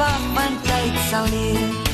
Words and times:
alleen. 0.00 1.88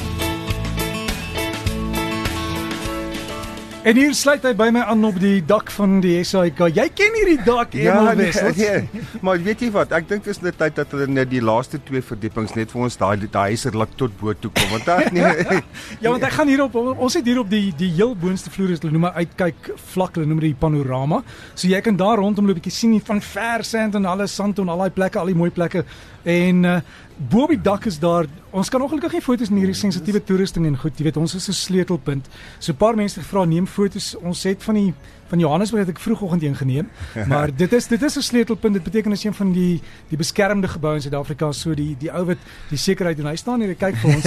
En 3.85 3.99
hier 4.01 4.15
sluit 4.17 4.41
hy 4.49 4.55
by 4.57 4.71
my 4.73 4.81
aan 4.89 5.03
op 5.05 5.19
die 5.21 5.43
dak 5.45 5.69
van 5.75 5.99
die 6.01 6.15
SAIK. 6.25 6.63
Jy 6.73 6.85
ken 6.97 7.17
hierdie 7.19 7.43
dak, 7.45 7.75
Emil 7.77 8.07
nee, 8.07 8.31
Wessels. 8.31 8.57
nee. 8.63 9.03
Maar 9.21 9.43
weet 9.45 9.61
jy 9.61 9.69
wat? 9.75 9.93
Ek 9.93 10.07
dink 10.09 10.25
is 10.33 10.41
net 10.41 10.57
tyd 10.57 10.79
dat 10.79 10.95
hulle 10.97 11.05
net 11.13 11.29
die 11.29 11.43
laaste 11.45 11.77
twee 11.85 12.01
verdiepings 12.01 12.55
net 12.57 12.73
vir 12.73 12.87
ons 12.87 12.97
daai 12.97 13.27
daai 13.27 13.53
huiserlik 13.53 13.93
tot 14.01 14.17
bo 14.17 14.33
toe 14.41 14.49
kom. 14.57 14.73
Want 14.73 14.89
ek 14.95 15.13
nee. 15.19 15.61
Ja, 16.01 16.09
want 16.09 16.25
ek 16.25 16.33
gaan 16.39 16.49
hier 16.49 16.65
op 16.65 16.81
ons 16.81 17.19
het 17.21 17.29
hier 17.29 17.43
op 17.43 17.53
die 17.53 17.75
die 17.77 17.91
heel 17.99 18.17
boonste 18.17 18.49
vloer 18.55 18.73
is 18.73 18.81
hulle 18.81 18.97
noem 18.97 19.05
maar 19.11 19.21
uitkyk 19.21 19.75
vlak, 19.93 20.17
hulle 20.17 20.33
noem 20.33 20.41
dit 20.47 20.55
die 20.55 20.61
panorama. 20.65 21.21
So 21.53 21.69
jy 21.69 21.85
kan 21.85 22.01
daar 22.01 22.25
rondom 22.25 22.49
'n 22.49 22.57
bietjie 22.57 22.73
sien 22.73 22.97
van 23.05 23.21
ver 23.21 23.69
sand 23.69 24.01
en 24.01 24.09
alles 24.09 24.33
sand 24.33 24.65
en 24.65 24.73
al 24.73 24.87
daai 24.87 24.97
plekke, 24.97 25.21
al 25.21 25.29
die 25.29 25.37
mooi 25.37 25.53
plekke. 25.53 25.85
En 26.25 26.65
uh, 26.65 26.81
bo 27.17 27.45
op 27.45 27.53
die 27.53 27.61
dak 27.61 27.85
is 27.87 27.99
daar 27.99 28.27
ons 28.51 28.69
kan 28.69 28.83
ongelukkig 28.83 29.13
nie 29.13 29.23
foto's 29.23 29.51
in 29.51 29.59
hierdie 29.61 29.77
sensitiewe 29.79 30.23
toerusting 30.25 30.67
en 30.67 30.79
goed, 30.79 30.99
jy 30.99 31.05
weet 31.09 31.17
ons 31.17 31.35
is 31.35 31.49
'n 31.49 31.53
sleutelpunt. 31.53 32.29
So 32.59 32.73
'n 32.73 32.77
paar 32.77 32.97
mense 32.97 33.21
gevra 33.21 33.45
neem 33.45 33.67
foto's. 33.67 34.15
Ons 34.23 34.43
het 34.43 34.63
van 34.63 34.75
die 34.75 34.95
van 35.27 35.39
Johannesburg 35.39 35.87
het 35.87 35.95
ek 35.97 36.03
vroegoggend 36.03 36.43
een 36.43 36.57
geneem. 36.57 36.89
Maar 37.27 37.51
dit 37.57 37.73
is 37.73 37.87
dit 37.87 38.03
is 38.03 38.17
'n 38.17 38.21
sleutelpunt. 38.21 38.75
Dit 38.75 38.83
beteken 38.83 39.13
as 39.13 39.25
een 39.25 39.35
van 39.35 39.53
die 39.53 39.81
die 40.09 40.17
beskermde 40.17 40.69
geboue 40.69 40.95
in 40.95 41.03
Suid-Afrika 41.03 41.53
so 41.53 41.75
die 41.75 41.97
die 41.99 42.13
ou 42.13 42.25
wat 42.25 42.37
die 42.69 42.79
sekerheid 42.79 43.19
en 43.19 43.27
hy 43.27 43.37
staan 43.37 43.61
hier 43.61 43.69
en 43.69 43.77
kyk 43.77 43.97
vir 43.97 44.15
ons. 44.15 44.27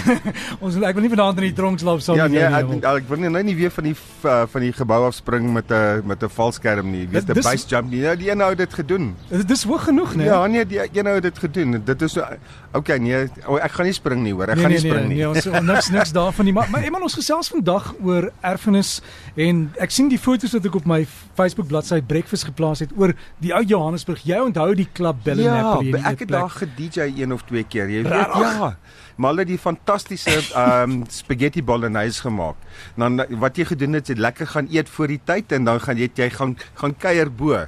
ons 0.64 0.76
ek 0.76 0.94
wil 0.94 1.02
nie 1.02 1.10
vanaand 1.10 1.38
in 1.38 1.44
die 1.48 1.52
tronk 1.52 1.78
slaap 1.78 2.00
saam 2.00 2.16
Ja 2.16 2.22
met 2.22 2.32
nee, 2.32 2.40
jou 2.40 2.50
nie, 2.50 2.58
ek, 2.58 2.64
Emil. 2.64 2.96
ek 2.96 3.08
wil 3.08 3.18
nie 3.18 3.28
nou 3.28 3.42
nie 3.42 3.56
weer 3.56 3.70
van 3.70 3.84
die 3.84 3.96
uh, 4.24 4.42
van 4.46 4.60
die 4.60 4.72
gebou 4.72 5.00
afspring 5.06 5.52
met 5.52 5.70
'n 5.70 6.02
met 6.06 6.22
'n 6.22 6.28
valskerm 6.28 6.90
nie. 6.90 7.08
Weet 7.08 7.30
'n 7.30 7.42
base 7.42 7.66
jump 7.68 7.90
nie. 7.90 8.02
Nou 8.02 8.16
die 8.16 8.30
een 8.30 8.40
ou 8.42 8.54
dit 8.54 8.74
gedoen. 8.74 9.14
Dit 9.28 9.50
is 9.50 9.62
hoog 9.64 9.84
genoeg, 9.84 10.14
né? 10.16 10.24
Ja, 10.24 10.46
nee, 10.46 10.66
die 10.66 10.80
een 10.80 11.06
ou 11.06 11.20
dit 11.20 11.38
gedoen. 11.38 11.82
Dit 11.84 12.02
is 12.02 12.12
so 12.12 12.22
Okay, 12.74 12.98
nee, 12.98 13.14
ek 13.62 13.70
gaan 13.76 13.86
nie 13.86 13.94
spring 13.94 14.22
nie, 14.24 14.32
hoor. 14.34 14.50
Ek 14.50 14.58
nee, 14.58 14.64
gaan 14.64 14.72
nee, 14.72 14.80
nie 14.82 14.90
spring 14.90 15.06
nee, 15.06 15.14
nie. 15.14 15.22
Nee, 15.22 15.28
ons 15.28 15.46
ons 15.46 15.66
niks 15.68 15.90
niks 15.94 16.12
daarvan 16.18 16.44
nie. 16.44 16.54
Maar 16.56 16.70
maar 16.70 16.82
Emma 16.82 16.98
ons 16.98 17.14
gesels 17.14 17.48
vandag 17.52 17.92
oor 18.02 18.32
erfenis 18.42 18.96
en 19.38 19.68
ek 19.78 19.94
sien 19.94 20.08
die 20.10 20.18
foto's 20.24 20.54
wat 20.56 20.66
ek 20.68 20.78
op 20.78 20.86
my 20.88 21.02
Facebook 21.36 21.68
bladsy 21.68 22.00
Breakfast 22.08 22.46
geplaas 22.48 22.80
het 22.84 22.92
oor 22.96 23.12
die 23.44 23.52
ou 23.56 23.60
Johannesburg. 23.62 24.22
Jy 24.26 24.40
onthou 24.46 24.70
die 24.78 24.88
klub 24.96 25.20
Belle 25.26 25.44
Ja, 25.44 25.56
Napoli 25.60 25.92
in 25.92 25.98
die 25.98 26.10
ek 26.12 26.24
het 26.24 26.32
daar 26.32 26.52
ge-DJ 26.52 27.10
een 27.20 27.34
of 27.34 27.44
twee 27.48 27.64
keer, 27.68 27.92
jy 27.92 28.02
weet. 28.06 28.36
Ja. 28.44 28.74
Maar 29.16 29.30
hulle 29.30 29.44
het 29.44 29.52
die 29.52 29.60
fantastiese 29.60 30.40
um, 30.58 31.02
spaghetti 31.12 31.62
bolognese 31.62 32.24
gemaak. 32.24 32.58
Dan 32.98 33.20
wat 33.42 33.60
jy 33.60 33.68
gedoen 33.74 34.00
het, 34.00 34.10
jy 34.10 34.18
lekker 34.18 34.50
gaan 34.56 34.70
eet 34.72 34.90
voor 34.90 35.12
die 35.12 35.20
tyd 35.24 35.54
en 35.54 35.68
dan 35.68 35.80
gaan 35.84 36.00
jy 36.00 36.10
jy 36.18 36.30
gaan 36.34 36.56
gaan 36.80 36.96
kuier 36.98 37.30
bo. 37.30 37.66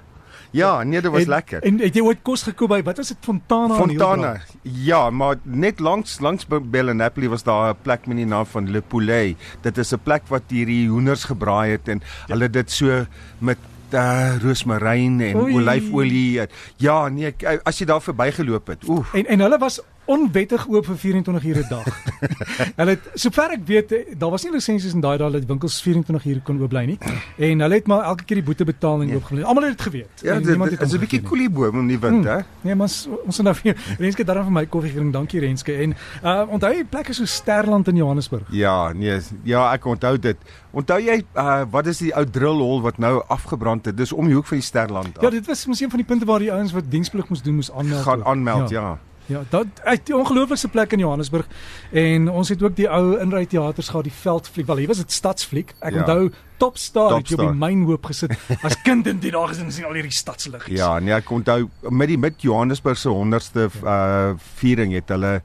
Ja, 0.56 0.82
nee, 0.82 1.00
dit 1.00 1.10
was 1.12 1.26
en, 1.26 1.28
lekker. 1.28 1.62
En 1.62 1.80
het 1.82 1.96
jy 1.96 2.02
ooit 2.06 2.22
kos 2.24 2.46
gekoop 2.48 2.72
by 2.72 2.80
wat 2.86 3.02
was 3.02 3.12
dit 3.12 3.18
Fontana? 3.20 3.76
Fontana. 3.76 4.32
Ja, 4.66 5.10
maar 5.10 5.36
net 5.42 5.80
langs 5.80 6.18
langs 6.20 6.46
Belle 6.46 6.94
Napoli 6.94 7.28
was 7.28 7.42
daar 7.42 7.70
'n 7.70 7.76
plek 7.82 8.06
met 8.06 8.16
die 8.16 8.26
naam 8.26 8.46
van 8.46 8.70
Le 8.70 8.80
Poulet. 8.80 9.36
Dit 9.60 9.78
is 9.78 9.92
'n 9.92 10.02
plek 10.02 10.22
wat 10.26 10.42
hierdie 10.48 10.88
hoenders 10.88 11.24
gebraai 11.24 11.70
het 11.70 11.88
en 11.88 12.02
ja. 12.02 12.32
hulle 12.32 12.50
dit 12.50 12.70
so 12.70 13.06
met 13.38 13.58
uh, 13.90 14.36
roosmaryn 14.42 15.20
en 15.20 15.36
olyfolie. 15.36 16.40
Ja, 16.76 17.08
nee, 17.08 17.34
as 17.62 17.78
jy 17.78 17.86
daar 17.86 18.02
verbygeloop 18.02 18.66
het. 18.66 18.88
Oef. 18.88 19.14
En 19.14 19.26
en 19.26 19.40
hulle 19.40 19.58
was 19.58 19.80
onwettig 20.06 20.66
oop 20.68 20.86
vir 20.86 20.96
24 20.96 21.44
ure 21.44 21.60
'n 21.62 21.68
dag. 21.68 21.86
hulle 22.78 22.90
het 22.90 23.00
sover 23.14 23.50
ek 23.50 23.60
weet, 23.66 23.94
daar 24.18 24.30
was 24.30 24.44
nie 24.44 24.52
lisensies 24.52 24.94
in 24.94 25.00
daai 25.00 25.18
dae 25.18 25.30
dat 25.30 25.44
winkels 25.46 25.80
24 25.82 26.24
ure 26.26 26.40
kon 26.40 26.60
oop 26.62 26.68
bly 26.70 26.84
nie. 26.86 26.98
En 27.38 27.60
hulle 27.60 27.74
het 27.74 27.86
maar 27.86 28.04
elke 28.04 28.24
keer 28.24 28.36
die 28.36 28.44
boete 28.46 28.64
betaal 28.64 29.02
en 29.02 29.08
Ja. 29.08 29.14
oopgebly. 29.14 29.42
Almal 29.42 29.62
het 29.62 29.76
dit 29.78 29.82
geweet. 29.82 30.08
Ja, 30.22 30.34
dit, 30.38 30.46
niemand 30.48 30.70
dit 30.70 30.78
het 30.78 30.88
is 30.88 30.94
'n 30.94 31.00
bietjie 31.00 31.20
nie. 31.20 31.28
koelieboom 31.28 31.78
in 31.80 31.86
die 31.88 31.98
wind, 31.98 32.24
Hmm. 32.24 32.36
hè? 32.36 32.42
Nee, 32.62 32.74
maar 32.74 32.86
ons 32.86 33.08
ons 33.26 33.38
nou 33.42 33.54
vir 33.54 33.76
Renske 33.98 34.24
daarom 34.24 34.44
vir 34.44 34.52
my 34.52 34.66
koffie 34.66 34.90
gebring. 34.90 35.12
Dankie 35.12 35.40
Renske. 35.40 35.72
En 35.74 35.94
uh 36.24 36.44
onthou 36.52 36.72
jy 36.72 36.84
plekke 36.84 37.12
so 37.12 37.24
Sterland 37.24 37.88
in 37.88 37.96
Johannesburg? 37.96 38.46
Ja, 38.50 38.92
nee, 38.92 39.20
ja, 39.44 39.72
ek 39.72 39.84
onthou 39.84 40.18
dit. 40.18 40.36
Onthou 40.72 41.00
jy 41.00 41.24
uh, 41.36 41.64
wat 41.70 41.86
is 41.86 41.98
die 41.98 42.14
ou 42.16 42.24
drillhol 42.24 42.82
wat 42.82 42.98
nou 42.98 43.22
afgebrand 43.28 43.84
het? 43.86 43.96
Dis 43.96 44.12
om 44.12 44.26
die 44.26 44.34
hoek 44.34 44.46
van 44.46 44.58
die 44.58 44.66
Sterland 44.66 45.16
af. 45.18 45.22
Ja, 45.22 45.30
dit 45.30 45.46
was 45.46 45.66
mos 45.66 45.80
een 45.80 45.90
van 45.90 45.98
die 45.98 46.06
punte 46.06 46.24
waar 46.24 46.38
die 46.38 46.52
ouens 46.52 46.72
wat 46.72 46.84
diensplig 46.90 47.28
moes 47.28 47.42
doen 47.42 47.54
moes 47.54 47.70
aanmeld. 47.72 48.02
gaan 48.02 48.24
aanmeld, 48.24 48.70
ja. 48.70 48.76
Ja, 48.86 48.98
ja 49.26 49.42
dat 49.50 49.66
uit 49.84 50.06
die 50.06 50.16
ongelooflikste 50.16 50.68
plek 50.68 50.92
in 50.92 50.98
Johannesburg. 50.98 51.46
En 51.92 52.28
ons 52.30 52.48
het 52.48 52.62
ook 52.62 52.76
die 52.76 52.88
ou 52.90 53.18
inry 53.20 53.46
teaters 53.46 53.88
gehad, 53.88 54.04
die 54.04 54.12
Veldfliek. 54.12 54.66
Wel, 54.66 54.76
hier 54.76 54.86
was 54.88 54.96
dit 55.02 55.12
Stadsfliek. 55.12 55.74
Ek 55.80 55.92
Ja. 55.94 55.98
onthou 56.04 56.30
Topstar 56.56 57.16
het 57.16 57.28
jy 57.28 57.34
op 57.36 57.40
die 57.40 57.58
mynhoop 57.60 58.06
gesit 58.08 58.32
as 58.64 58.78
kind 58.82 59.06
in 59.06 59.18
die 59.20 59.30
dae 59.30 59.46
gesien 59.50 59.72
sien 59.72 59.84
al 59.84 59.92
hierdie 59.98 60.12
stadsliggies. 60.14 60.78
Ja, 60.78 60.98
nee, 60.98 61.12
ek 61.12 61.30
onthou 61.30 61.68
met 61.90 62.08
die 62.08 62.16
met 62.18 62.40
Johannesburg 62.42 62.96
se 62.98 63.08
100ste 63.12 63.68
uh 63.84 64.32
viering 64.56 64.94
het 64.96 65.08
hulle 65.12 65.42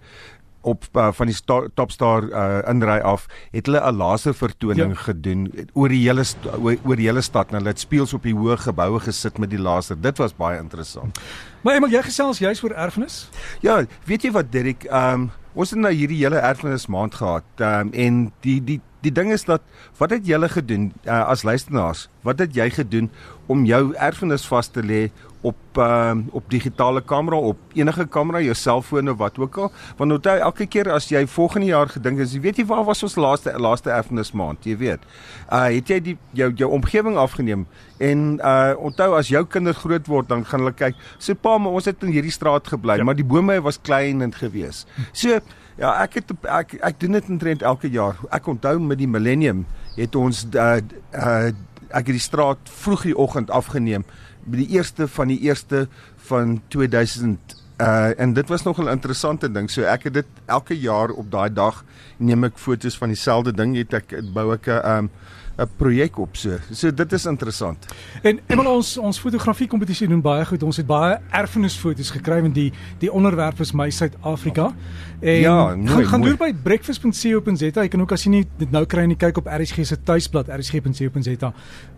op 0.62 0.86
uh, 0.94 1.12
van 1.12 1.30
die 1.30 1.36
sta, 1.36 1.62
Topstar 1.74 2.24
uh 2.30 2.70
inry 2.70 3.00
af 3.00 3.28
het 3.52 3.66
hulle 3.66 3.82
'n 3.82 3.96
laservertoning 3.96 4.78
Ja. 4.78 4.88
ja. 4.88 5.04
gedoen 5.08 5.52
oor 5.74 5.90
die 5.90 6.04
hele 6.08 6.24
oor, 6.60 6.76
oor 6.86 6.96
die 6.96 7.06
hele 7.08 7.22
stad 7.22 7.50
en 7.50 7.56
hulle 7.58 7.70
het 7.70 7.80
speels 7.80 8.14
op 8.14 8.24
die 8.24 8.36
hoë 8.36 8.58
geboue 8.58 9.00
gesit 9.00 9.38
met 9.38 9.50
die 9.50 9.60
laser. 9.60 10.02
Dit 10.02 10.18
was 10.18 10.34
baie 10.36 10.60
interessant. 10.60 11.20
Maar 11.62 11.76
Emil, 11.76 11.90
jy 11.90 12.02
gesels 12.02 12.40
juis 12.40 12.64
oor 12.64 12.72
erfenis? 12.72 13.30
Ja, 13.62 13.86
weet 14.06 14.24
jy 14.24 14.32
wat 14.32 14.52
Dirk, 14.52 14.84
ehm 14.84 15.14
um, 15.14 15.32
ons 15.54 15.70
het 15.70 15.80
nou 15.80 15.92
hierdie 15.94 16.18
hele 16.24 16.40
erfenis 16.40 16.88
maand 16.88 17.16
gehad. 17.16 17.44
Ehm 17.58 17.88
um, 17.88 17.94
en 17.94 18.32
die 18.42 18.64
die 18.64 18.82
die 19.02 19.12
ding 19.12 19.32
is 19.32 19.44
dat 19.44 19.62
wat 19.98 20.12
het 20.14 20.26
julle 20.26 20.50
gedoen 20.50 20.94
uh, 21.06 21.26
as 21.26 21.44
luisteraars? 21.44 22.10
Wat 22.22 22.40
het 22.40 22.56
jy 22.56 22.70
gedoen 22.70 23.10
om 23.48 23.66
jou 23.66 23.94
erfenis 23.98 24.46
vas 24.48 24.68
te 24.68 24.84
lê 24.84 25.10
op 25.42 25.78
um, 25.78 26.26
op 26.32 26.50
digitale 26.50 27.02
kamera 27.02 27.38
op 27.38 27.58
enige 27.74 28.06
kamera, 28.08 28.42
jou 28.42 28.56
selfoon 28.56 29.10
of 29.10 29.18
wat 29.18 29.40
ook 29.40 29.58
al? 29.58 29.72
Want 29.98 30.12
onthou 30.12 30.38
elke 30.38 30.68
keer 30.70 30.92
as 30.94 31.10
jy 31.10 31.24
volgende 31.28 31.72
jaar 31.72 31.90
gedink 31.90 32.22
het, 32.22 32.34
jy 32.34 32.42
weet 32.44 32.62
jy 32.62 32.66
waar 32.70 32.84
was 32.86 33.02
ons 33.04 33.18
laaste 33.18 33.54
laaste 33.58 33.90
erfenis 33.90 34.32
maand, 34.38 34.66
jy 34.66 34.78
weet. 34.78 35.08
Uh 35.50 35.68
het 35.72 35.90
jy 35.90 36.00
die 36.12 36.18
jou 36.38 36.52
jou 36.60 36.70
omgewing 36.78 37.18
afgeneem 37.18 37.66
en 37.98 38.28
uh 38.38 38.76
onthou 38.78 39.16
as 39.18 39.32
jou 39.34 39.44
kinders 39.46 39.82
groot 39.82 40.08
word 40.08 40.30
dan 40.30 40.46
gaan 40.46 40.66
hulle 40.66 40.76
kyk, 40.78 41.02
so 41.18 41.34
pa, 41.34 41.58
maar 41.58 41.80
ons 41.80 41.90
het 41.90 42.06
in 42.06 42.14
hierdie 42.14 42.34
straat 42.34 42.70
gebly, 42.70 43.00
ja. 43.02 43.08
maar 43.08 43.18
die 43.18 43.26
bome 43.26 43.58
was 43.66 43.82
klein 43.82 44.22
en 44.22 44.34
gewees. 44.34 44.86
So 45.14 45.40
ja, 45.80 45.96
ek 46.04 46.20
het 46.20 46.34
ek 46.46 46.78
ek 46.86 47.02
doen 47.02 47.18
dit 47.18 47.34
intrent 47.34 47.66
elke 47.66 47.90
jaar. 47.90 48.20
Ek 48.30 48.48
onthou 48.52 48.78
met 48.84 49.00
die 49.02 49.10
millennium 49.10 49.66
het 49.98 50.16
ons 50.16 50.46
uh, 50.54 50.78
uh 51.18 51.52
ek 51.92 52.12
het 52.12 52.18
die 52.18 52.28
straat 52.28 52.58
vroeg 52.84 53.04
die 53.12 53.18
oggend 53.18 53.52
afgeneem 53.52 54.06
by 54.46 54.64
die 54.64 54.70
eerste 54.78 55.08
van 55.08 55.28
die 55.28 55.40
eerste 55.40 55.88
van 56.30 56.62
2000 56.68 57.60
Uh 57.82 58.20
en 58.20 58.34
dit 58.34 58.48
was 58.48 58.64
nog 58.64 58.78
'n 58.78 58.88
interessante 58.88 59.52
ding. 59.52 59.70
So 59.72 59.82
ek 59.82 60.04
het 60.04 60.14
dit 60.14 60.26
elke 60.46 60.80
jaar 60.80 61.10
op 61.10 61.32
daai 61.32 61.54
dag 61.54 61.84
neem 62.18 62.44
ek 62.44 62.52
foto's 62.56 62.98
van 62.98 63.08
dieselfde 63.08 63.54
ding 63.54 63.76
het 63.76 63.94
ek 63.94 64.34
bou 64.34 64.54
ek 64.54 64.68
'n 64.68 64.86
um 64.86 65.10
'n 65.58 65.68
projek 65.78 66.18
op 66.18 66.36
so. 66.36 66.58
So 66.72 66.94
dit 66.94 67.12
is 67.14 67.26
interessant. 67.26 67.86
En 68.24 68.40
Emil 68.48 68.66
ons 68.68 68.98
ons 68.98 69.20
fotografie 69.20 69.68
kompetisie 69.68 70.08
doen 70.08 70.22
baie 70.22 70.46
goed. 70.46 70.64
Ons 70.64 70.78
het 70.78 70.86
baie 70.88 71.20
erfenisfoto's 71.32 72.10
gekry 72.12 72.42
want 72.42 72.56
die 72.56 72.72
die 73.00 73.12
onderwerp 73.12 73.60
is 73.60 73.72
my 73.74 73.90
Suid-Afrika. 73.90 74.74
En 75.22 75.34
Ja, 75.42 75.76
mooi, 75.76 75.88
gaan, 75.88 76.06
gaan 76.06 76.20
mooi. 76.20 76.36
deur 76.36 76.38
by 76.38 76.54
breakfast.co.za. 76.64 77.82
Jy 77.82 77.88
kan 77.88 78.02
ook 78.02 78.12
as 78.12 78.24
jy 78.24 78.30
nie 78.30 78.46
dit 78.58 78.72
nou 78.72 78.86
kry 78.86 79.06
nie 79.06 79.16
kyk 79.18 79.38
op 79.38 79.48
RSG 79.48 79.86
se 79.86 79.98
tuisblad 80.04 80.48
rsg.co.za. 80.50 81.54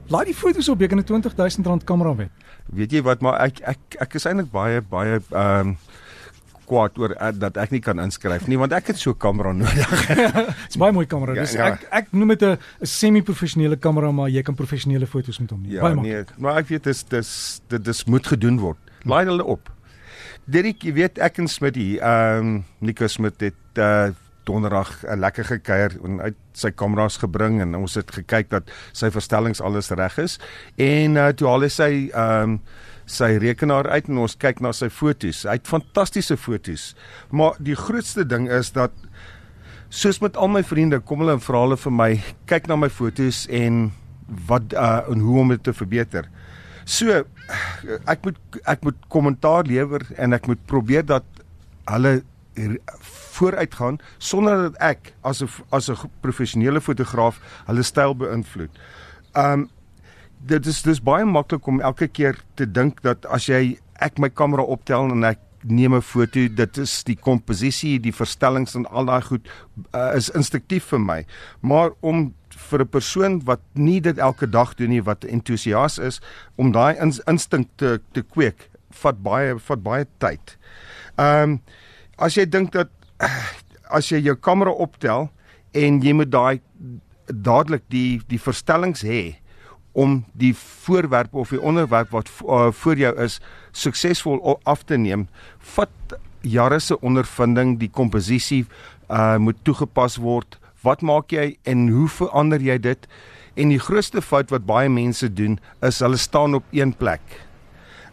Laai 0.09 0.25
die 0.25 0.35
foto's 0.35 0.69
op, 0.69 0.79
jy 0.81 0.87
kan 0.87 0.97
'n 0.99 1.03
R20000 1.23 1.83
kamera 1.85 2.15
wen. 2.15 2.29
Weet 2.73 2.91
jy 2.91 3.01
wat 3.01 3.21
maar 3.21 3.39
ek 3.41 3.59
ek 3.61 3.79
ek 3.99 4.13
is 4.15 4.25
eintlik 4.25 4.51
baie 4.51 4.81
baie 4.81 5.21
um 5.31 5.77
kwaad 6.65 6.98
oor 6.98 7.15
uh, 7.15 7.31
dat 7.33 7.57
ek 7.57 7.71
nie 7.71 7.80
kan 7.83 8.00
inskryf 8.00 8.48
nie 8.48 8.57
want 8.57 8.74
ek 8.74 8.88
het 8.94 8.98
so 8.98 9.12
'n 9.12 9.18
kamera 9.18 9.51
nodig. 9.54 10.07
Dit's 10.65 10.77
baie 10.77 10.92
mooi 10.92 11.06
kamera. 11.06 11.33
Ja, 11.36 11.42
Dis 11.42 11.54
ja. 11.54 11.68
ek 11.74 11.88
ek 11.92 12.07
noem 12.12 12.30
dit 12.36 12.42
'n 12.44 12.57
'n 12.81 12.86
semi-professionele 12.86 13.77
kamera, 13.77 14.12
maar 14.12 14.30
jy 14.30 14.42
kan 14.42 14.56
professionele 14.56 15.06
foto's 15.07 15.39
met 15.39 15.50
hom 15.50 15.62
neem. 15.62 15.71
Ja, 15.71 15.81
baie 15.81 15.95
maklik. 15.95 16.30
nee, 16.30 16.42
maar 16.42 16.57
ek 16.57 16.68
weet 16.68 16.83
dis 16.83 17.04
dis 17.04 17.62
dit 17.68 17.83
dis 17.86 18.04
moet 18.06 18.27
gedoen 18.27 18.60
word. 18.60 18.77
Laai 19.06 19.25
hulle 19.25 19.44
op. 19.44 19.69
Dirk, 20.45 20.83
jy 20.83 20.94
weet 20.94 21.19
ek 21.19 21.38
en 21.39 21.48
Smitty, 21.48 21.98
ehm 22.01 22.39
um, 22.39 22.66
Nico 22.80 23.07
Smit 23.07 23.39
het 23.42 23.77
uh 23.77 24.12
donderdag 24.44 25.04
'n 25.07 25.19
lekker 25.19 25.45
gekuier 25.45 25.92
en 26.04 26.21
uit 26.21 26.36
sy 26.51 26.71
kameras 26.71 27.18
gebring 27.18 27.62
en 27.62 27.75
ons 27.75 27.94
het 27.95 28.12
gekyk 28.12 28.50
dat 28.50 28.63
sy 28.92 29.09
verstellings 29.09 29.62
alles 29.62 29.89
reg 29.89 30.18
is. 30.18 30.39
En 30.75 31.16
uh 31.16 31.30
toe 31.31 31.48
haal 31.48 31.62
hy 31.62 31.69
sy 31.69 32.09
ehm 32.13 32.42
um, 32.44 32.59
sy 33.05 33.38
rekenaar 33.44 33.88
uit 33.91 34.07
en 34.09 34.23
ons 34.25 34.35
kyk 34.35 34.61
na 34.63 34.71
sy 34.71 34.89
foto's. 34.89 35.44
Hy 35.47 35.57
het 35.57 35.67
fantastiese 35.67 36.38
foto's. 36.38 36.94
Maar 37.31 37.57
die 37.59 37.75
grootste 37.75 38.25
ding 38.25 38.50
is 38.51 38.71
dat 38.71 38.91
soos 39.94 40.21
met 40.23 40.38
al 40.38 40.50
my 40.50 40.63
vriende 40.65 41.00
kom 41.00 41.21
hulle 41.21 41.38
en 41.38 41.44
vra 41.44 41.65
hulle 41.65 41.77
vir 41.77 41.94
my 41.94 42.11
kyk 42.50 42.67
na 42.67 42.79
my 42.79 42.89
foto's 42.89 43.45
en 43.53 43.91
wat 44.47 44.73
uh 44.73 45.03
en 45.11 45.21
hoe 45.21 45.39
om 45.39 45.53
dit 45.53 45.63
te 45.63 45.73
verbeter. 45.73 46.29
So 46.85 47.23
ek 48.09 48.25
moet 48.25 48.39
ek 48.65 48.83
moet 48.83 49.07
kommentaar 49.13 49.67
lewer 49.69 50.06
en 50.17 50.33
ek 50.33 50.47
moet 50.47 50.65
probeer 50.67 51.06
dat 51.06 51.27
hulle 51.91 52.21
vooruit 53.33 53.75
gaan 53.75 53.99
sonder 54.17 54.69
dat 54.69 54.81
ek 54.81 55.13
as 55.23 55.41
'n 55.41 55.49
as 55.71 55.89
'n 55.89 56.09
professionele 56.21 56.81
fotograaf 56.81 57.39
hulle 57.65 57.83
styl 57.83 58.15
beïnvloed. 58.15 58.71
Um 59.35 59.69
dit 60.48 60.66
is 60.68 60.81
dis 60.84 61.01
baie 61.04 61.25
maklik 61.25 61.68
om 61.68 61.81
elke 61.81 62.07
keer 62.07 62.38
te 62.60 62.68
dink 62.68 63.01
dat 63.06 63.25
as 63.31 63.48
jy 63.48 63.78
ek 64.04 64.19
my 64.19 64.30
kamera 64.30 64.63
optel 64.63 65.12
en 65.13 65.24
ek 65.24 65.40
neem 65.63 65.95
'n 65.95 66.01
foto, 66.01 66.48
dit 66.48 66.78
is 66.78 67.04
die 67.04 67.16
komposisie, 67.16 68.00
die 68.00 68.12
verstellings 68.12 68.75
en 68.75 68.86
al 68.92 69.06
daai 69.06 69.22
goed 69.22 69.48
uh, 69.95 70.12
is 70.16 70.30
instinktief 70.30 70.84
vir 70.92 71.00
my. 71.00 71.25
Maar 71.62 71.92
om 72.01 72.34
vir 72.50 72.81
'n 72.81 72.88
persoon 72.88 73.42
wat 73.45 73.62
nie 73.74 74.01
dit 74.01 74.18
elke 74.18 74.50
dag 74.50 74.75
doen 74.75 74.90
nie, 74.90 75.04
wat 75.04 75.24
entoesias 75.24 75.98
is, 75.98 76.19
om 76.56 76.72
daai 76.72 76.95
in, 77.00 77.13
instink 77.28 77.68
te 77.78 78.00
te 78.12 78.22
kweek, 78.22 78.69
vat 78.92 79.24
baie 79.24 79.56
vat 79.60 79.84
baie 79.84 80.06
tyd. 80.18 80.57
Ehm 81.18 81.44
um, 81.44 81.62
as 82.18 82.36
jy 82.36 82.45
dink 82.45 82.72
dat 82.72 82.90
as 83.98 84.10
jy 84.10 84.19
jou 84.19 84.36
kamera 84.36 84.72
optel 84.72 85.30
en 85.74 86.01
jy 86.01 86.13
moet 86.13 86.31
daai 86.31 86.62
dadelik 87.28 87.84
die 87.90 88.22
die 88.28 88.40
verstellings 88.40 89.01
hê 89.01 89.43
om 89.94 90.24
die 90.34 90.54
voorwerp 90.57 91.34
of 91.34 91.54
die 91.54 91.62
onderwerp 91.62 92.10
wat 92.10 92.30
uh, 92.42 92.72
voor 92.72 92.98
jou 92.98 93.13
is 93.22 93.40
suksesvol 93.72 94.60
af 94.63 94.84
te 94.90 94.98
neem, 94.98 95.28
vat 95.75 96.18
jare 96.42 96.80
se 96.80 97.00
ondervinding, 97.00 97.78
die 97.80 97.90
komposisie 97.90 98.66
uh 99.12 99.38
moet 99.38 99.57
toegepas 99.63 100.18
word. 100.18 100.57
Wat 100.84 101.01
maak 101.01 101.31
jy 101.31 101.54
en 101.69 101.88
hoe 101.94 102.07
verander 102.10 102.62
jy 102.62 102.78
dit? 102.81 103.07
En 103.56 103.69
die 103.69 103.80
grootste 103.80 104.22
fout 104.22 104.51
wat 104.51 104.66
baie 104.66 104.90
mense 104.90 105.30
doen 105.30 105.60
is 105.86 106.01
hulle 106.04 106.18
staan 106.18 106.56
op 106.57 106.66
een 106.72 106.94
plek. 106.98 107.22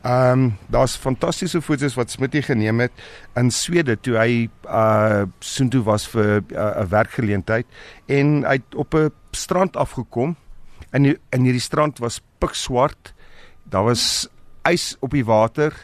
Ehm 0.00 0.32
um, 0.32 0.53
daar's 0.73 0.97
fantastiese 0.97 1.61
foto's 1.61 1.94
wat 1.94 2.11
Smitty 2.11 2.41
geneem 2.43 2.81
het 2.81 2.93
in 3.37 3.50
Swede 3.50 3.97
toe 4.00 4.17
hy 4.17 4.49
uh 4.65 5.27
soontoe 5.41 5.82
was 5.85 6.06
vir 6.09 6.41
'n 6.41 6.55
uh, 6.55 6.85
werkgeleentheid 6.88 7.67
en 8.06 8.44
hy 8.44 8.56
het 8.61 8.75
op 8.75 8.94
'n 8.94 9.12
strand 9.32 9.77
afgekom 9.77 10.37
in 10.92 11.02
die, 11.02 11.16
in 11.31 11.46
hierdie 11.46 11.62
strand 11.62 11.98
was 11.98 12.20
pikswart. 12.38 13.14
Daar 13.70 13.84
was 13.84 14.28
ys 14.69 14.96
op 15.00 15.10
die 15.10 15.25
water. 15.25 15.75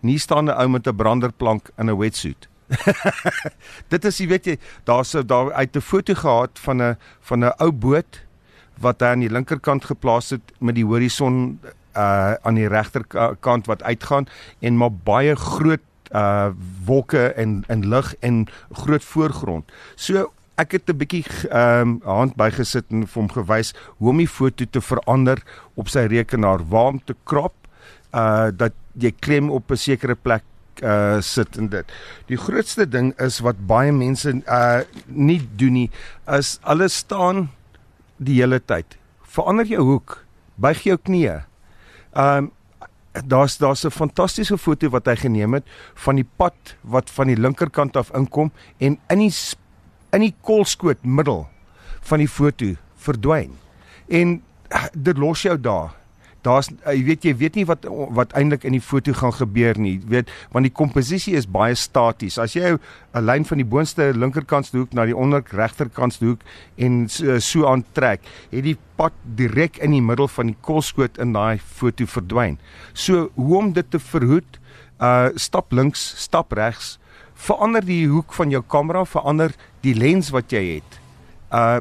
Nie 0.00 0.18
staan 0.18 0.48
'n 0.48 0.56
ou 0.56 0.68
met 0.68 0.86
'n 0.86 0.96
branderplank 0.96 1.70
in 1.78 1.90
'n 1.90 1.98
wetsuit. 1.98 2.48
Dit 3.92 4.04
is 4.04 4.18
jy 4.18 4.26
weet 4.28 4.44
jy, 4.46 4.58
daar's 4.84 5.10
daar 5.26 5.52
uit 5.52 5.76
'n 5.76 5.80
foto 5.80 6.14
gehad 6.14 6.58
van 6.58 6.82
'n 6.82 6.96
van 7.20 7.44
'n 7.44 7.52
ou 7.58 7.72
boot 7.72 8.22
wat 8.80 9.00
hy 9.00 9.06
aan 9.06 9.24
die 9.24 9.32
linkerkant 9.32 9.84
geplaas 9.84 10.30
het 10.30 10.52
met 10.58 10.74
die 10.74 10.84
horison 10.84 11.60
uh 11.96 12.34
aan 12.42 12.54
die 12.54 12.68
regterkant 12.68 13.66
wat 13.66 13.82
uitgaan 13.82 14.26
en 14.60 14.76
maar 14.76 14.92
baie 14.92 15.34
groot 15.36 15.82
uh 16.14 16.50
wolke 16.86 17.32
en 17.34 17.64
en 17.66 17.88
lig 17.88 18.14
en 18.20 18.46
groot 18.72 19.04
voorgrond. 19.04 19.72
So 19.94 20.32
ek 20.56 20.72
het 20.72 20.90
'n 20.90 20.96
bietjie 20.96 21.24
ehm 21.50 21.80
um, 21.80 22.00
hand 22.04 22.36
bygesit 22.36 22.90
en 22.90 23.06
vir 23.06 23.20
hom 23.22 23.30
gewys 23.30 23.72
hoe 23.98 24.10
om 24.10 24.18
die 24.18 24.28
foto 24.28 24.64
te 24.64 24.80
verander 24.80 25.42
op 25.74 25.88
sy 25.88 26.06
rekenaar, 26.06 26.68
waar 26.68 26.92
om 26.94 27.00
te 27.04 27.14
krop 27.24 27.54
uh 28.14 28.50
dat 28.52 28.72
jy 28.94 29.12
klem 29.20 29.50
op 29.50 29.70
'n 29.70 29.76
sekere 29.76 30.14
plek 30.14 30.44
uh 30.82 31.20
sit 31.20 31.56
en 31.56 31.68
dit. 31.68 31.86
Die 32.26 32.36
grootste 32.36 32.88
ding 32.88 33.12
is 33.20 33.40
wat 33.40 33.66
baie 33.66 33.92
mense 33.92 34.42
uh 34.46 34.80
nie 35.06 35.40
doen 35.56 35.72
nie 35.72 35.90
is 36.26 36.58
alles 36.62 36.96
staan 36.96 37.50
die 38.16 38.40
hele 38.40 38.60
tyd. 38.60 38.98
Verander 39.22 39.66
jou 39.66 39.82
hoek, 39.82 40.24
buig 40.56 40.82
jou 40.82 40.96
knieë. 40.96 41.44
Um 42.12 42.50
daar's 43.12 43.58
daar's 43.58 43.84
'n 43.84 43.90
fantastiese 43.90 44.58
foto 44.58 44.88
wat 44.88 45.06
hy 45.06 45.16
geneem 45.16 45.54
het 45.54 45.64
van 45.94 46.14
die 46.14 46.28
pad 46.36 46.54
wat 46.80 47.10
van 47.10 47.26
die 47.26 47.36
linkerkant 47.36 47.96
af 47.96 48.10
inkom 48.14 48.52
en 48.78 48.98
in 49.08 49.18
die 49.18 49.34
in 50.12 50.24
die 50.24 50.34
kolskoot 50.46 51.02
middel 51.06 51.44
van 52.08 52.22
die 52.22 52.28
foto 52.30 52.74
verdwyn. 53.00 53.54
En 54.08 54.40
ah, 54.74 54.88
dit 54.92 55.18
los 55.18 55.42
jou 55.46 55.56
daar. 55.60 55.94
Daar's 56.42 56.70
eh, 56.88 56.94
jy 56.96 57.04
weet 57.04 57.24
jy 57.28 57.32
weet 57.36 57.56
nie 57.58 57.66
wat 57.68 57.84
wat 58.16 58.32
eintlik 58.38 58.64
in 58.64 58.72
die 58.72 58.82
foto 58.84 59.12
gaan 59.16 59.34
gebeur 59.36 59.78
nie. 59.80 59.98
Weet 60.08 60.30
want 60.54 60.64
die 60.64 60.72
komposisie 60.72 61.34
is 61.36 61.48
baie 61.50 61.76
staties. 61.76 62.38
As 62.40 62.56
jy 62.56 62.76
'n 62.76 63.24
lyn 63.24 63.44
van 63.44 63.58
die 63.58 63.66
boonste 63.66 64.12
linkerkant 64.16 64.72
hoek 64.72 64.94
na 64.94 65.04
die 65.04 65.16
onder 65.16 65.44
regterkant 65.52 66.16
hoek 66.20 66.40
en 66.78 67.08
so, 67.08 67.38
so 67.38 67.66
aantrek, 67.66 68.20
het 68.50 68.64
die 68.64 68.78
pad 68.96 69.12
direk 69.36 69.78
in 69.78 69.90
die 69.90 70.02
middel 70.02 70.28
van 70.28 70.46
die 70.46 70.56
kolskoot 70.60 71.18
in 71.18 71.32
daai 71.32 71.58
foto 71.58 72.06
verdwyn. 72.06 72.58
So 72.94 73.30
hoe 73.34 73.56
om 73.56 73.72
dit 73.72 73.90
te 73.90 73.98
verhoed? 73.98 74.58
Uh 75.00 75.28
stap 75.36 75.72
links, 75.72 76.14
stap 76.16 76.52
regs, 76.52 76.98
verander 77.34 77.84
die 77.84 78.06
hoek 78.08 78.32
van 78.32 78.50
jou 78.50 78.62
kamera, 78.62 79.04
verander 79.04 79.52
die 79.82 79.94
lens 79.94 80.30
wat 80.30 80.52
jy 80.52 80.80
het. 80.80 81.00
Uh 81.52 81.80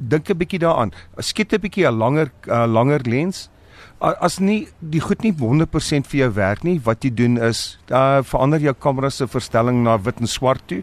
dink 0.00 0.30
'n 0.30 0.38
bietjie 0.38 0.58
daaraan. 0.58 0.92
Skiet 1.18 1.52
'n 1.52 1.60
bietjie 1.60 1.86
'n 1.86 1.96
langer 1.98 2.30
uh, 2.46 2.66
langer 2.66 3.00
lens. 3.04 3.50
Uh, 3.50 3.59
as 4.00 4.38
nie 4.40 4.68
die 4.80 5.02
goed 5.04 5.22
nie 5.22 5.32
100% 5.32 6.08
vir 6.08 6.20
jou 6.20 6.30
werk 6.36 6.64
nie, 6.64 6.78
wat 6.84 7.04
jy 7.04 7.10
doen 7.10 7.36
is 7.38 7.78
uh 7.90 8.22
verander 8.24 8.60
jou 8.60 8.74
kamera 8.74 9.10
se 9.10 9.26
verstelling 9.26 9.82
na 9.84 9.98
wit 9.98 10.20
en 10.20 10.30
swart 10.30 10.64
toe 10.66 10.82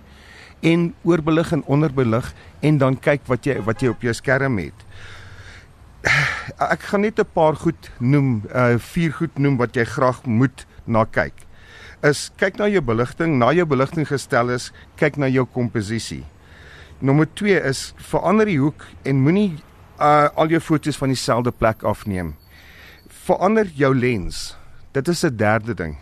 en 0.61 0.94
oorbelig 1.05 1.51
en 1.53 1.63
onderbelig 1.65 2.33
en 2.61 2.77
dan 2.77 2.97
kyk 2.97 3.25
wat 3.27 3.45
jy 3.45 3.57
wat 3.65 3.81
jy 3.81 3.89
op 3.94 4.01
jou 4.01 4.13
skerm 4.13 4.57
het. 4.61 4.85
Ek 6.73 6.81
gaan 6.91 7.01
net 7.01 7.19
'n 7.19 7.33
paar 7.33 7.55
goed 7.55 7.91
noem, 7.99 8.44
uh 8.53 8.77
vier 8.77 9.13
goed 9.13 9.38
noem 9.39 9.57
wat 9.57 9.75
jy 9.75 9.85
graag 9.85 10.25
moet 10.25 10.65
na 10.85 11.05
kyk 11.05 11.47
is 12.05 12.29
kyk 12.38 12.59
na 12.59 12.67
jou 12.69 12.81
beligting, 12.81 13.38
na 13.39 13.51
jou 13.55 13.65
beligting 13.65 14.05
gestel 14.05 14.51
is, 14.53 14.71
kyk 14.97 15.17
na 15.17 15.27
jou 15.27 15.45
komposisie. 15.45 16.23
Nommer 17.01 17.27
2 17.38 17.57
is 17.69 17.94
verander 18.09 18.45
die 18.49 18.59
hoek 18.61 18.85
en 19.05 19.21
moenie 19.21 19.57
uh, 19.99 20.29
al 20.38 20.53
jou 20.53 20.61
foto's 20.61 20.97
van 20.97 21.13
dieselfde 21.13 21.51
plek 21.51 21.83
afneem. 21.83 22.35
Verander 23.27 23.68
jou 23.75 23.91
lens. 23.95 24.56
Dit 24.95 25.07
is 25.07 25.24
'n 25.24 25.35
derde 25.35 25.74
ding. 25.74 25.97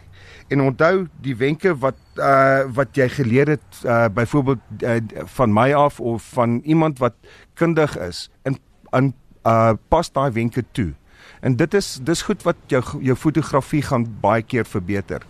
En 0.47 0.61
onthou 0.61 1.07
die 1.21 1.35
wenke 1.35 1.77
wat 1.77 1.97
uh 2.15 2.61
wat 2.73 2.95
jy 2.95 3.09
geleer 3.09 3.47
het 3.47 3.81
uh 3.83 4.05
byvoorbeeld 4.13 4.59
uh, 4.79 5.01
van 5.25 5.53
my 5.53 5.73
af 5.73 5.99
of 5.99 6.23
van 6.23 6.61
iemand 6.63 6.99
wat 6.99 7.13
kundig 7.53 7.97
is 7.97 8.29
in 8.43 8.57
in 8.91 9.13
uh 9.43 9.73
pas 9.87 10.11
daai 10.11 10.31
wenke 10.31 10.63
toe. 10.71 10.93
En 11.41 11.55
dit 11.55 11.73
is 11.73 11.99
dis 12.01 12.21
goed 12.21 12.43
wat 12.43 12.55
jou 12.67 12.83
jou 13.01 13.15
fotografie 13.17 13.81
gaan 13.81 14.05
baie 14.21 14.41
keer 14.41 14.65
verbeter. 14.65 15.21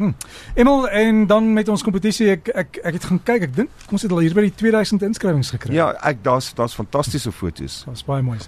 Hm. 0.00 0.12
Emel 0.54 0.88
en 0.88 1.26
dan 1.26 1.52
met 1.52 1.68
ons 1.68 1.82
kompetisie 1.84 2.30
ek 2.32 2.46
ek 2.48 2.78
ek 2.88 2.94
het 2.96 3.04
gaan 3.04 3.18
kyk 3.20 3.42
ek 3.50 3.50
dink 3.52 3.90
ons 3.92 4.00
het 4.06 4.12
al 4.14 4.22
hier 4.24 4.32
by 4.32 4.46
die 4.46 4.54
2000 4.56 5.02
inskrywings 5.04 5.50
gekry. 5.52 5.74
Ja, 5.76 5.90
ek 6.08 6.22
daar's 6.24 6.46
daar's 6.56 6.72
fantastiese 6.72 7.28
foto's. 7.36 7.82
Daar's 7.84 8.00
baie 8.06 8.24
mooi. 8.24 8.38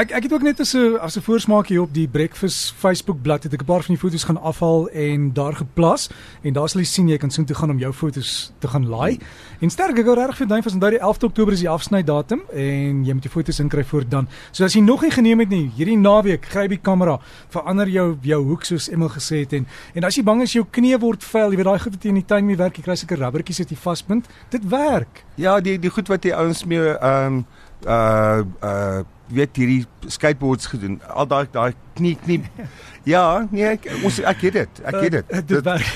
Ek 0.00 0.14
ek 0.16 0.24
het 0.24 0.32
ook 0.32 0.46
net 0.46 0.62
as 0.64 0.72
'n 0.72 0.96
as 0.96 1.18
'n 1.18 1.20
voorsmaak 1.20 1.68
hier 1.68 1.82
op 1.82 1.92
die 1.92 2.08
Breakfast 2.08 2.72
Facebook 2.78 3.20
bladsy 3.20 3.50
het 3.50 3.60
ek 3.60 3.62
'n 3.62 3.66
paar 3.66 3.82
van 3.82 3.94
die 3.94 4.00
foto's 4.00 4.24
gaan 4.24 4.40
afhaal 4.40 4.88
en 4.88 5.32
daar 5.32 5.52
geplas 5.52 6.08
en 6.42 6.52
daar 6.52 6.68
sal 6.68 6.80
jy 6.80 6.86
sien 6.86 7.08
jy 7.08 7.18
kan 7.18 7.30
soheen 7.30 7.46
toe 7.46 7.56
gaan 7.56 7.70
om 7.70 7.78
jou 7.78 7.92
foto's 7.92 8.52
te 8.60 8.68
gaan 8.68 8.88
laai. 8.88 9.18
En 9.60 9.70
sterk 9.70 9.98
ek 9.98 10.04
gou 10.04 10.14
regtig 10.14 10.36
vir 10.36 10.46
duim 10.46 10.62
van 10.62 10.78
daai 10.78 10.96
11 10.96 11.22
Oktober 11.22 11.52
is 11.52 11.60
die 11.60 11.68
afsnydatum 11.68 12.40
en 12.50 13.04
jy 13.04 13.12
moet 13.12 13.24
jou 13.24 13.32
foto's 13.32 13.60
inkry 13.60 13.84
voor 13.84 14.08
dan. 14.08 14.28
So 14.52 14.64
as 14.64 14.72
jy 14.72 14.80
nog 14.80 15.02
nie 15.02 15.10
geneem 15.10 15.40
het 15.40 15.48
nie, 15.48 15.70
hierdie 15.76 15.98
naweek 15.98 16.46
gryp 16.46 16.70
die 16.70 16.78
kamera, 16.78 17.20
verander 17.50 17.88
jou 17.88 18.16
jou 18.22 18.42
hoek 18.44 18.64
soos 18.64 18.88
Emel 18.88 19.08
gesê 19.08 19.44
het 19.44 19.52
en 19.52 19.66
en 19.94 20.04
as 20.04 20.16
jy 20.16 20.22
bang 20.22 20.42
is 20.42 20.52
jou 20.52 20.64
knie 20.70 20.93
knie 20.94 21.02
word 21.02 21.24
vuil, 21.26 21.50
jy 21.52 21.58
weet 21.58 21.68
daai 21.68 21.82
goed 21.82 21.96
wat 21.96 22.04
jy 22.04 22.12
in 22.12 22.20
die 22.20 22.28
tuin 22.28 22.46
mee 22.46 22.58
werk, 22.58 22.78
jy 22.78 22.84
kry 22.84 22.96
seker 22.98 23.18
rubbertjies 23.18 23.62
wat 23.62 23.72
jy 23.72 23.80
vasbind. 23.80 24.30
Dit 24.52 24.68
werk. 24.70 25.24
Ja, 25.40 25.58
die 25.60 25.78
die 25.78 25.90
goed 25.90 26.08
wat 26.08 26.22
die 26.22 26.34
ouens 26.34 26.64
mee 26.64 26.94
ehm 26.94 27.42
um, 27.42 27.44
uh 27.86 28.44
uh 28.62 29.02
weet 29.34 29.56
hierdie 29.56 29.86
skateboards 30.12 30.68
gedoen. 30.68 30.98
Al 31.08 31.26
daai 31.26 31.46
daai 31.50 31.72
knie 31.96 32.12
knie. 32.20 32.42
Ja, 33.08 33.46
nee, 33.50 33.64
ek 33.72 33.88
ons 34.04 34.20
ek 34.20 34.42
het 34.46 34.58
dit. 34.58 34.80
Ek 34.84 34.98
het 35.00 35.14
dit. 35.16 35.30
Uh, 35.32 35.40
dit 35.48 35.64
werk. 35.64 35.88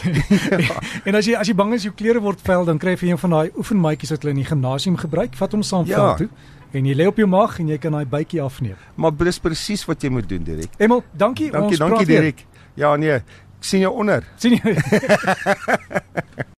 ja. 0.65 0.79
en 1.09 1.19
as 1.21 1.29
jy 1.29 1.37
as 1.37 1.49
jy 1.49 1.55
bang 1.57 1.75
is 1.77 1.85
jou 1.85 1.93
klere 1.95 2.23
word 2.25 2.41
vuil, 2.45 2.65
dan 2.69 2.81
kry 2.81 2.97
jy 2.97 3.13
een 3.13 3.21
van 3.21 3.37
daai 3.37 3.51
oefenmaatjies 3.57 4.17
wat 4.17 4.25
hulle 4.25 4.35
in 4.37 4.43
die 4.43 4.49
gimnasium 4.49 4.97
gebruik. 4.97 5.37
Vat 5.37 5.57
hom 5.57 5.63
saam 5.63 5.87
ja. 5.89 6.15
toe. 6.19 6.31
En 6.77 6.85
jy 6.85 6.97
lê 6.97 7.07
op 7.09 7.17
jou 7.17 7.29
mag 7.29 7.55
en 7.61 7.69
jy 7.69 7.79
kan 7.81 7.95
daai 7.97 8.09
bytjie 8.09 8.43
afneem. 8.45 8.81
Maar 8.97 9.15
dis 9.25 9.41
presies 9.41 9.85
wat 9.89 10.03
jy 10.05 10.11
moet 10.13 10.29
doen, 10.29 10.43
Dirk. 10.45 10.75
Emel, 10.77 11.05
dankie. 11.13 11.53
Dankie, 11.53 11.81
dankie 11.81 12.09
Dirk. 12.09 12.45
Ja, 12.79 12.97
nee, 12.97 13.23
sien 13.61 13.81
jou 13.81 13.93
onder. 13.93 14.25
Sien 14.37 14.59
jy? 14.63 14.77